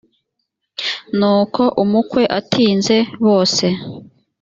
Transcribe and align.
nuko 1.17 1.61
umukwe 1.83 2.23
atinze 2.39 2.97
bose 3.25 3.65